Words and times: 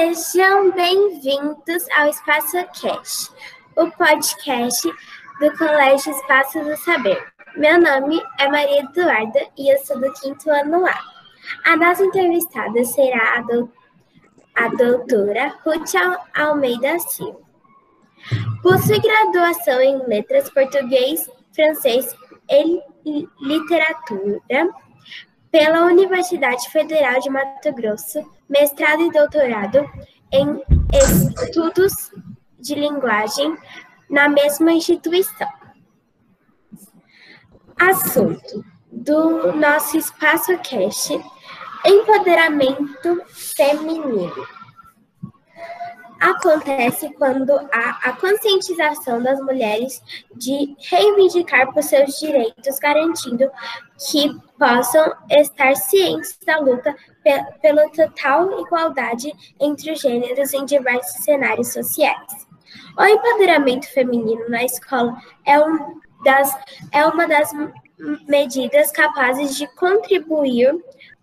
Sejam 0.00 0.70
bem-vindos 0.70 1.86
ao 1.94 2.08
Espaço 2.08 2.56
Cash, 2.80 3.30
o 3.76 3.90
podcast 3.90 4.88
do 5.38 5.58
Colégio 5.58 6.10
Espaço 6.12 6.58
do 6.64 6.74
Saber. 6.78 7.22
Meu 7.54 7.78
nome 7.78 8.18
é 8.38 8.48
Maria 8.48 8.80
Eduarda 8.80 9.40
e 9.58 9.70
eu 9.70 9.76
sou 9.84 10.00
do 10.00 10.10
quinto 10.14 10.48
ano 10.48 10.86
A. 10.86 10.98
A 11.66 11.76
nossa 11.76 12.02
entrevistada 12.02 12.82
será 12.82 13.36
a, 13.36 13.40
do, 13.42 13.70
a 14.54 14.68
doutora 14.68 15.48
Ruth 15.66 15.92
Almeida 16.34 16.98
Silva. 17.00 17.38
Possui 18.62 19.00
graduação 19.00 19.82
em 19.82 19.98
Letras 20.06 20.48
Português, 20.48 21.28
Francês 21.54 22.16
e 22.48 23.28
Literatura 23.38 24.40
pela 25.50 25.82
Universidade 25.82 26.70
Federal 26.70 27.20
de 27.20 27.28
Mato 27.28 27.70
Grosso, 27.74 28.39
mestrado 28.50 29.02
e 29.02 29.12
doutorado 29.12 29.88
em 30.32 30.60
Estudos 30.92 32.12
de 32.58 32.74
Linguagem 32.74 33.56
na 34.10 34.28
mesma 34.28 34.72
instituição. 34.72 35.48
Assunto 37.78 38.64
do 38.90 39.52
nosso 39.52 39.96
Espaço 39.96 40.52
Cash, 40.58 41.10
empoderamento 41.86 43.22
feminino 43.28 44.46
acontece 46.20 47.08
quando 47.14 47.52
há 47.72 47.98
a 48.02 48.12
conscientização 48.12 49.22
das 49.22 49.40
mulheres 49.40 50.02
de 50.34 50.76
reivindicar 50.90 51.72
por 51.72 51.82
seus 51.82 52.18
direitos, 52.18 52.78
garantindo 52.78 53.50
que 54.08 54.34
possam 54.58 55.12
estar 55.30 55.76
cientes 55.76 56.38
da 56.46 56.58
luta 56.58 56.96
pela 57.60 57.88
total 57.90 58.60
igualdade 58.60 59.32
entre 59.60 59.92
os 59.92 60.00
gêneros 60.00 60.54
em 60.54 60.64
diversos 60.64 61.24
cenários 61.24 61.72
sociais. 61.72 62.46
O 62.98 63.04
empoderamento 63.04 63.86
feminino 63.92 64.48
na 64.48 64.64
escola 64.64 65.16
é, 65.46 65.58
um 65.60 66.00
das, 66.24 66.56
é 66.92 67.04
uma 67.06 67.26
das 67.26 67.50
medidas 68.28 68.90
capazes 68.90 69.56
de 69.56 69.66
contribuir 69.74 70.74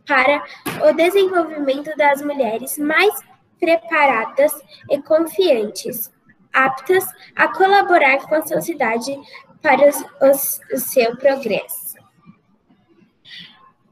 para 0.05 0.43
o 0.87 0.93
desenvolvimento 0.93 1.95
das 1.97 2.21
mulheres 2.21 2.77
mais 2.77 3.13
preparadas 3.59 4.53
e 4.89 5.01
confiantes, 5.01 6.11
aptas 6.53 7.05
a 7.35 7.47
colaborar 7.47 8.19
com 8.27 8.35
a 8.35 8.45
sociedade 8.45 9.19
para 9.61 9.89
os, 9.89 10.03
os, 10.21 10.61
o 10.71 10.77
seu 10.77 11.15
progresso. 11.17 11.86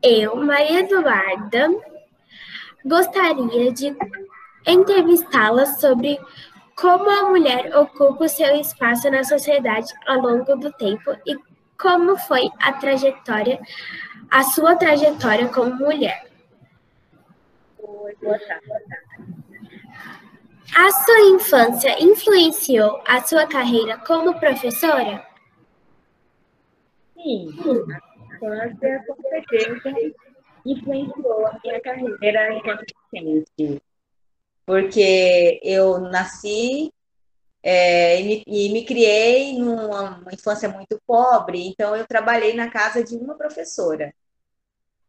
Eu, 0.07 0.35
Maria 0.35 0.81
Eduarda, 0.81 1.67
gostaria 2.85 3.73
de 3.73 3.97
entrevistá-la 4.67 5.65
sobre 5.65 6.19
como 6.75 7.09
a 7.09 7.27
mulher 7.27 7.75
ocupa 7.75 8.25
o 8.25 8.29
seu 8.29 8.55
espaço 8.55 9.09
na 9.09 9.23
sociedade 9.23 9.91
ao 10.05 10.21
longo 10.21 10.57
do 10.57 10.71
tempo 10.73 11.17
e 11.25 11.35
como 11.81 12.15
foi 12.19 12.47
a 12.59 12.73
trajetória, 12.73 13.59
a 14.29 14.43
sua 14.43 14.75
trajetória 14.75 15.49
como 15.49 15.73
mulher. 15.73 16.29
A 20.75 20.91
sua 20.91 21.19
infância 21.33 21.99
influenciou 21.99 23.01
a 23.07 23.21
sua 23.21 23.47
carreira 23.47 23.97
como 24.05 24.39
professora? 24.39 25.25
Sim, 27.15 27.57
a 27.91 28.04
infância 28.35 29.03
com 29.07 29.21
certeza 29.21 29.81
influenciou 30.65 31.47
a 31.47 31.59
minha 31.63 31.79
carreira 31.79 32.53
enquanto 32.53 32.85
docente, 33.11 33.81
porque 34.65 35.59
eu 35.63 35.99
nasci 35.99 36.91
é, 37.61 38.21
e, 38.21 38.23
me, 38.23 38.43
e, 38.45 38.69
me, 38.69 38.85
criei 38.85 39.57
numa 39.57 40.21
infância 40.31 40.69
muito 40.69 41.01
pobre, 41.05 41.67
então 41.67 41.95
eu 41.95 42.05
trabalhei 42.05 42.53
na 42.53 42.69
casa 42.69 43.03
de 43.03 43.15
uma 43.15 43.35
professora. 43.35 44.13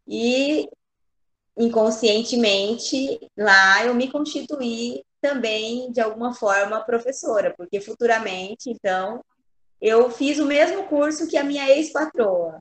E 0.06 0.68
inconscientemente 1.56 3.18
lá 3.36 3.84
eu 3.84 3.94
me 3.94 4.10
constituí 4.10 5.04
também, 5.20 5.90
de 5.90 6.00
alguma 6.00 6.34
forma, 6.34 6.84
professora, 6.84 7.52
porque 7.56 7.80
futuramente, 7.80 8.70
então, 8.70 9.22
eu 9.80 10.10
fiz 10.10 10.38
o 10.38 10.46
mesmo 10.46 10.84
curso 10.84 11.28
que 11.28 11.36
a 11.36 11.44
minha 11.44 11.68
ex-patroa. 11.70 12.58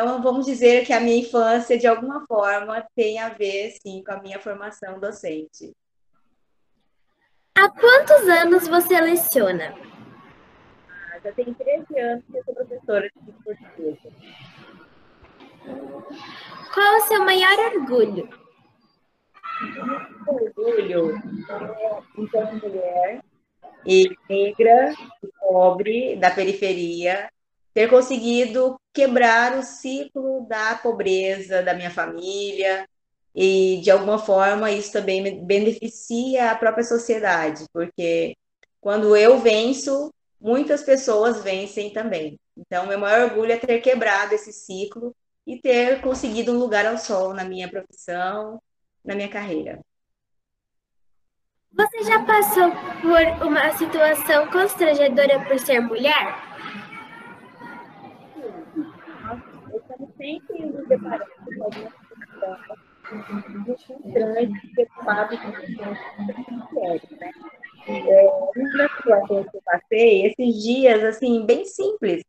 Então, 0.00 0.22
vamos 0.22 0.46
dizer 0.46 0.86
que 0.86 0.92
a 0.92 1.00
minha 1.00 1.16
infância, 1.16 1.76
de 1.76 1.84
alguma 1.84 2.24
forma, 2.24 2.86
tem 2.94 3.18
a 3.18 3.30
ver, 3.30 3.74
sim, 3.82 4.00
com 4.06 4.12
a 4.12 4.22
minha 4.22 4.38
formação 4.38 5.00
docente. 5.00 5.74
Há 7.52 7.68
quantos 7.68 8.28
anos 8.28 8.68
você 8.68 9.00
leciona? 9.00 9.74
Ah, 10.88 11.18
já 11.18 11.32
tem 11.32 11.52
13 11.52 11.98
anos 11.98 12.24
que 12.30 12.38
eu 12.38 12.44
sou 12.44 12.54
professora 12.54 13.10
de 13.20 13.32
português. 13.42 13.98
Qual 16.72 16.96
o 16.96 17.00
seu 17.00 17.24
maior 17.24 17.58
orgulho? 17.74 18.28
orgulho 20.28 21.16
é, 21.16 22.02
então, 22.16 22.54
mulher 22.54 23.24
e 23.84 24.16
negra, 24.30 24.94
pobre, 25.40 26.14
da 26.14 26.30
periferia, 26.30 27.28
ter 27.78 27.88
conseguido 27.88 28.76
quebrar 28.92 29.56
o 29.56 29.62
ciclo 29.62 30.44
da 30.48 30.74
pobreza 30.74 31.62
da 31.62 31.72
minha 31.72 31.92
família 31.92 32.88
e, 33.32 33.80
de 33.84 33.88
alguma 33.88 34.18
forma, 34.18 34.68
isso 34.72 34.92
também 34.92 35.46
beneficia 35.46 36.50
a 36.50 36.56
própria 36.56 36.82
sociedade, 36.82 37.66
porque 37.72 38.36
quando 38.80 39.16
eu 39.16 39.38
venço, 39.38 40.12
muitas 40.40 40.82
pessoas 40.82 41.40
vencem 41.44 41.92
também. 41.92 42.36
Então, 42.56 42.84
meu 42.84 42.98
maior 42.98 43.30
orgulho 43.30 43.52
é 43.52 43.56
ter 43.56 43.78
quebrado 43.78 44.34
esse 44.34 44.52
ciclo 44.52 45.14
e 45.46 45.60
ter 45.60 46.00
conseguido 46.00 46.50
um 46.50 46.58
lugar 46.58 46.84
ao 46.84 46.98
sol 46.98 47.32
na 47.32 47.44
minha 47.44 47.68
profissão, 47.68 48.60
na 49.04 49.14
minha 49.14 49.28
carreira. 49.28 49.78
Você 51.70 52.02
já 52.02 52.24
passou 52.24 52.72
por 53.00 53.46
uma 53.46 53.70
situação 53.78 54.50
constrangedora 54.50 55.44
por 55.44 55.60
ser 55.60 55.78
mulher? 55.78 56.48
Sim. 58.78 58.84
Estamos 59.74 60.14
sempre 60.28 60.66
nos 60.66 60.86
deparando 60.86 61.30
com 61.44 61.64
alguma 61.64 61.90
situação 61.90 62.76
frustrantes, 63.64 64.72
preocupados 64.74 65.38
com 65.40 66.74
mulheres, 66.74 67.10
né? 67.18 67.30
É, 67.86 68.22
uma 68.54 68.76
das 68.76 68.96
situações 68.96 69.50
que 69.50 69.56
eu 69.56 69.62
passei, 69.64 70.26
esses 70.26 70.62
dias, 70.62 71.02
assim, 71.04 71.46
bem 71.46 71.64
simples, 71.64 72.22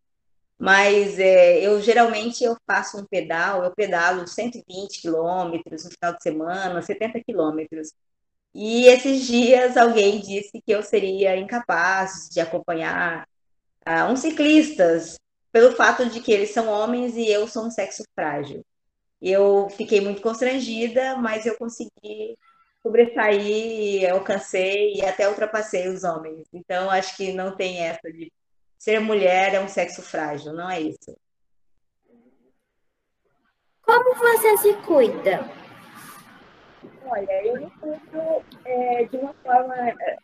mas 0.57 1.19
é, 1.19 1.59
eu 1.59 1.81
geralmente 1.81 2.43
eu 2.43 2.55
faço 2.65 2.97
um 2.97 3.05
pedal, 3.05 3.63
eu 3.63 3.71
pedalo 3.75 4.25
120 4.25 5.01
quilômetros 5.01 5.83
no 5.83 5.91
final 5.91 6.15
de 6.15 6.23
semana, 6.23 6.81
70 6.81 7.21
quilômetros. 7.23 7.93
E 8.53 8.85
esses 8.85 9.27
dias 9.27 9.75
alguém 9.77 10.21
disse 10.21 10.61
que 10.61 10.71
eu 10.71 10.81
seria 10.81 11.37
incapaz 11.37 12.29
de 12.31 12.39
acompanhar 12.39 13.27
uh, 13.87 14.11
uns 14.11 14.19
ciclistas 14.19 15.17
pelo 15.51 15.75
fato 15.75 16.05
de 16.07 16.19
que 16.19 16.31
eles 16.31 16.51
são 16.51 16.67
homens 16.67 17.15
e 17.15 17.27
eu 17.27 17.47
sou 17.47 17.65
um 17.65 17.71
sexo 17.71 18.03
frágil. 18.13 18.63
Eu 19.21 19.69
fiquei 19.71 19.99
muito 19.99 20.21
constrangida, 20.21 21.17
mas 21.17 21.45
eu 21.45 21.57
consegui 21.57 22.37
sobressair, 22.81 24.09
alcancei 24.11 24.93
e 24.95 25.05
até 25.05 25.27
ultrapassei 25.27 25.87
os 25.89 26.03
homens. 26.03 26.47
Então, 26.53 26.89
acho 26.89 27.15
que 27.17 27.33
não 27.33 27.55
tem 27.55 27.79
essa 27.81 28.11
de 28.11 28.31
ser 28.77 28.99
mulher 28.99 29.53
é 29.53 29.59
um 29.59 29.67
sexo 29.67 30.01
frágil, 30.01 30.53
não 30.53 30.69
é 30.69 30.79
isso. 30.79 31.17
Como 33.81 34.15
você 34.15 34.57
se 34.57 34.73
cuida? 34.85 35.49
Olha, 37.03 37.45
eu 37.45 37.59
me 37.59 37.71
cuido 37.71 38.45
é, 38.63 39.03
de 39.05 39.17
uma 39.17 39.33
forma 39.33 39.75
é, 39.75 40.17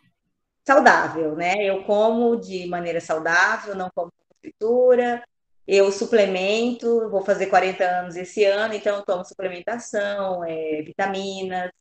saudável, 0.64 1.36
né? 1.36 1.56
Eu 1.64 1.84
como 1.84 2.38
de 2.38 2.66
maneira 2.68 3.02
saudável, 3.02 3.76
não 3.76 3.90
como 3.94 4.14
fritura, 4.46 5.24
eu 5.68 5.92
suplemento, 5.92 7.10
vou 7.10 7.24
fazer 7.24 7.48
40 7.48 7.84
anos 7.84 8.16
esse 8.16 8.44
ano, 8.44 8.74
então 8.74 9.04
tomo 9.04 9.26
suplementação, 9.26 10.44
é, 10.46 10.82
vitaminas, 10.84 11.72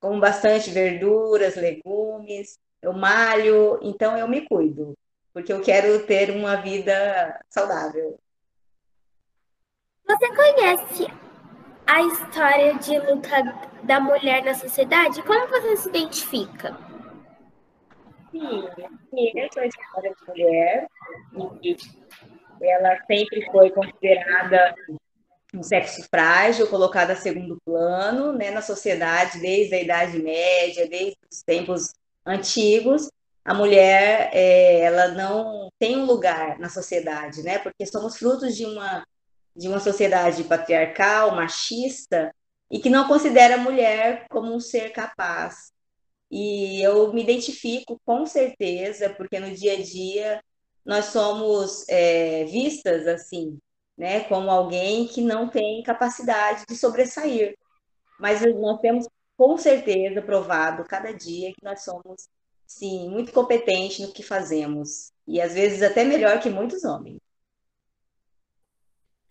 como 0.00 0.20
bastante 0.20 0.70
verduras, 0.70 1.56
legumes, 1.56 2.58
eu 2.82 2.92
malho, 2.92 3.78
então 3.82 4.16
eu 4.16 4.28
me 4.28 4.46
cuido 4.46 4.94
porque 5.32 5.52
eu 5.52 5.62
quero 5.62 6.04
ter 6.06 6.30
uma 6.30 6.56
vida 6.56 7.40
saudável. 7.48 8.18
Você 10.06 10.28
conhece 10.28 11.06
a 11.86 12.02
história 12.02 12.74
de 12.74 12.98
luta 12.98 13.70
da 13.82 13.98
mulher 13.98 14.44
na 14.44 14.54
sociedade? 14.54 15.22
Como 15.22 15.48
você 15.48 15.76
se 15.76 15.88
identifica? 15.88 16.76
Sim, 18.32 18.64
conheço 19.10 19.60
a 19.60 19.66
história 19.66 20.14
da 20.18 20.32
mulher 20.32 20.88
e 21.62 21.76
ela 22.62 22.96
sempre 23.06 23.44
foi 23.50 23.70
considerada 23.70 24.74
um 25.54 25.62
sexo 25.62 26.02
frágil, 26.08 26.66
colocado 26.68 27.10
a 27.10 27.16
segundo 27.16 27.58
plano, 27.64 28.32
né, 28.32 28.50
na 28.50 28.62
sociedade, 28.62 29.38
desde 29.38 29.74
a 29.74 29.82
Idade 29.82 30.22
Média, 30.22 30.88
desde 30.88 31.18
os 31.30 31.42
tempos 31.42 31.92
antigos, 32.24 33.10
a 33.44 33.52
mulher, 33.52 34.30
é, 34.32 34.80
ela 34.80 35.08
não 35.08 35.68
tem 35.78 35.98
um 35.98 36.06
lugar 36.06 36.58
na 36.58 36.70
sociedade, 36.70 37.42
né, 37.42 37.58
porque 37.58 37.84
somos 37.84 38.16
frutos 38.16 38.56
de 38.56 38.64
uma, 38.64 39.04
de 39.54 39.68
uma 39.68 39.80
sociedade 39.80 40.44
patriarcal, 40.44 41.34
machista, 41.34 42.34
e 42.70 42.78
que 42.78 42.88
não 42.88 43.06
considera 43.06 43.56
a 43.56 43.58
mulher 43.58 44.24
como 44.30 44.54
um 44.54 44.60
ser 44.60 44.90
capaz. 44.90 45.70
E 46.32 46.80
eu 46.80 47.12
me 47.12 47.22
identifico 47.22 48.00
com 48.06 48.24
certeza, 48.24 49.10
porque 49.10 49.38
no 49.38 49.50
dia 49.54 49.74
a 49.74 49.82
dia 49.82 50.42
nós 50.82 51.06
somos 51.06 51.86
é, 51.90 52.44
vistas 52.46 53.06
assim, 53.06 53.58
né, 53.98 54.20
como 54.24 54.50
alguém 54.50 55.06
que 55.06 55.20
não 55.20 55.50
tem 55.50 55.82
capacidade 55.82 56.64
de 56.66 56.74
sobressair. 56.74 57.54
Mas 58.18 58.40
nós 58.56 58.80
temos 58.80 59.06
com 59.36 59.58
certeza 59.58 60.22
provado 60.22 60.84
cada 60.84 61.12
dia 61.12 61.52
que 61.52 61.62
nós 61.62 61.84
somos, 61.84 62.26
sim, 62.66 63.10
muito 63.10 63.30
competentes 63.30 63.98
no 63.98 64.10
que 64.10 64.22
fazemos. 64.22 65.12
E 65.28 65.38
às 65.38 65.52
vezes 65.52 65.82
até 65.82 66.02
melhor 66.02 66.40
que 66.40 66.48
muitos 66.48 66.82
homens. 66.82 67.18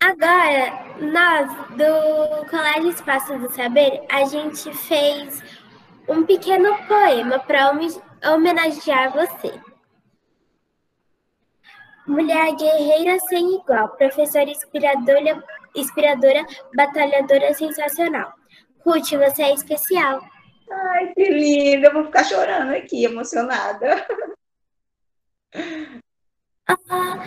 Agora, 0.00 0.98
nós 1.00 1.50
do 1.76 2.48
Colégio 2.48 2.90
Espaço 2.90 3.38
do 3.38 3.52
Saber, 3.52 4.04
a 4.08 4.24
gente 4.24 4.72
fez 4.74 5.42
um 6.08 6.24
pequeno 6.24 6.76
poema 6.86 7.38
para 7.38 7.72
homenagear 8.32 9.12
você. 9.12 9.60
Mulher 12.06 12.54
guerreira 12.56 13.18
sem 13.28 13.54
igual, 13.56 13.90
professora 13.90 14.50
inspiradora, 14.50 15.42
inspiradora, 15.74 16.44
batalhadora 16.74 17.54
sensacional. 17.54 18.32
Ruth, 18.84 19.10
você 19.12 19.42
é 19.44 19.54
especial. 19.54 20.20
Ai, 20.70 21.12
que 21.14 21.24
linda! 21.24 21.88
Eu 21.88 21.92
vou 21.92 22.04
ficar 22.04 22.24
chorando 22.24 22.72
aqui, 22.72 23.04
emocionada. 23.04 24.04
Ah, 26.66 27.18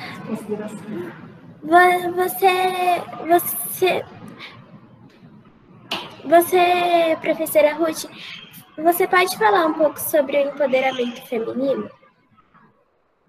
você, 2.14 3.02
você, 3.28 4.06
você, 6.26 7.18
professora 7.22 7.74
Ruth, 7.76 8.06
você 8.84 9.08
pode 9.08 9.38
falar 9.38 9.66
um 9.66 9.74
pouco 9.74 10.00
sobre 10.00 10.38
o 10.38 10.50
empoderamento 10.50 11.22
feminino? 11.28 11.90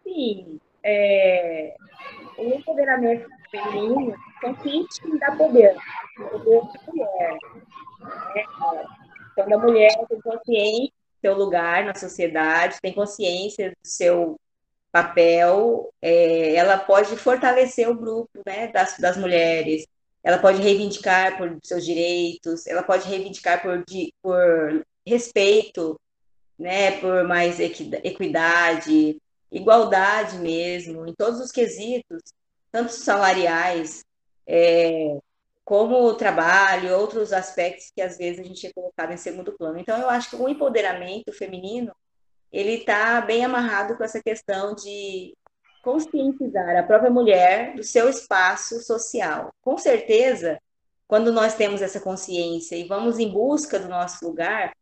Sim, 0.03 0.61
é, 0.83 1.75
o 2.39 2.45
empoderamento 2.55 3.29
feminino 3.51 4.15
consiste 4.41 5.07
em 5.07 5.19
dar 5.19 5.37
poder, 5.37 5.77
poder 6.17 6.61
à 6.61 6.93
mulher. 6.93 7.39
Né? 8.35 8.45
Quando 9.35 9.53
a 9.53 9.59
mulher 9.59 9.93
tem 10.09 10.21
consciência 10.21 10.93
do 10.93 11.21
seu 11.21 11.35
lugar 11.35 11.85
na 11.85 11.95
sociedade, 11.95 12.79
tem 12.81 12.93
consciência 12.93 13.71
do 13.71 13.77
seu 13.83 14.41
papel, 14.91 15.93
é, 16.01 16.55
ela 16.55 16.79
pode 16.79 17.17
fortalecer 17.17 17.89
o 17.89 17.95
grupo 17.95 18.41
né, 18.47 18.69
das, 18.69 18.97
das 18.99 19.17
mulheres, 19.17 19.87
ela 20.25 20.39
pode 20.39 20.63
reivindicar 20.63 21.37
por 21.37 21.59
seus 21.63 21.85
direitos, 21.85 22.67
ela 22.67 22.83
pode 22.83 23.07
reivindicar 23.07 23.61
por, 23.61 23.85
por 24.23 24.87
respeito, 25.07 25.99
né, 26.59 27.01
por 27.01 27.25
mais 27.25 27.61
equidade, 27.61 29.21
igualdade 29.51 30.39
mesmo, 30.39 31.07
em 31.07 31.15
todos 31.15 31.41
os 31.41 31.53
quesitos, 31.53 32.23
tanto 32.73 32.93
salariais, 32.93 34.05
é, 34.47 35.19
como 35.65 36.05
o 36.05 36.15
trabalho, 36.15 36.97
outros 36.97 37.33
aspectos 37.33 37.91
que 37.95 38.01
às 38.01 38.17
vezes 38.17 38.41
a 38.41 38.45
gente 38.45 38.67
é 38.67 38.73
colocado 38.73 39.13
em 39.13 39.17
segundo 39.17 39.53
plano. 39.53 39.79
Então, 39.79 39.99
eu 40.01 40.09
acho 40.09 40.31
que 40.31 40.37
o 40.37 40.49
empoderamento 40.49 41.33
feminino 41.33 41.93
ele 42.53 42.75
está 42.75 43.21
bem 43.21 43.45
amarrado 43.45 43.97
com 43.97 44.05
essa 44.05 44.23
questão 44.23 44.75
de 44.75 45.37
conscientizar 45.83 46.77
a 46.77 46.83
própria 46.83 47.11
mulher 47.11 47.75
do 47.75 47.83
seu 47.83 48.09
espaço 48.09 48.81
social. 48.81 49.53
Com 49.61 49.77
certeza, 49.77 50.59
quando 51.07 51.33
nós 51.33 51.55
temos 51.55 51.83
essa 51.83 52.01
consciência 52.01 52.77
e 52.77 52.85
vamos 52.85 53.19
em 53.19 53.31
busca 53.31 53.79
do 53.79 53.89
nosso 53.89 54.25
lugar, 54.27 54.73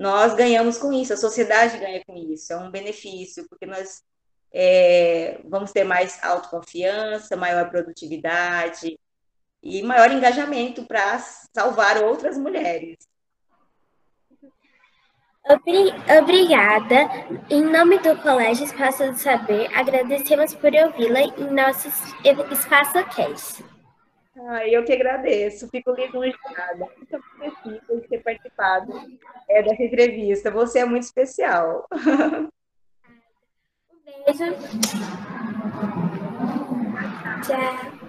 nós 0.00 0.32
ganhamos 0.32 0.78
com 0.78 0.90
isso, 0.90 1.12
a 1.12 1.16
sociedade 1.18 1.76
ganha 1.76 2.02
com 2.06 2.16
isso, 2.16 2.50
é 2.54 2.56
um 2.56 2.70
benefício, 2.70 3.46
porque 3.50 3.66
nós 3.66 4.02
é, 4.50 5.38
vamos 5.44 5.72
ter 5.72 5.84
mais 5.84 6.18
autoconfiança, 6.24 7.36
maior 7.36 7.68
produtividade 7.68 8.98
e 9.62 9.82
maior 9.82 10.10
engajamento 10.10 10.86
para 10.86 11.18
salvar 11.54 12.02
outras 12.02 12.38
mulheres. 12.38 12.96
Obrigada. 16.18 16.96
Em 17.50 17.62
nome 17.62 17.98
do 17.98 18.16
Colégio 18.22 18.64
Espaço 18.64 19.06
do 19.06 19.18
Saber, 19.18 19.68
agradecemos 19.76 20.54
por 20.54 20.72
ouvi-la 20.74 21.20
em 21.20 21.50
nosso 21.52 21.88
Espaço 22.50 23.04
Cast. 23.14 23.69
Ah, 24.48 24.66
eu 24.66 24.84
que 24.84 24.92
agradeço, 24.92 25.68
fico 25.68 25.92
lisonjeada, 25.92 26.88
muito 26.96 27.14
agradecida 27.14 28.00
de 28.00 28.08
ter 28.08 28.22
participado 28.22 28.92
é, 29.48 29.62
dessa 29.62 29.82
entrevista. 29.82 30.50
Você 30.50 30.78
é 30.78 30.84
muito 30.84 31.04
especial. 31.04 31.86
Um 34.02 34.32
beijo. 34.32 34.44
Tchau. 37.42 38.00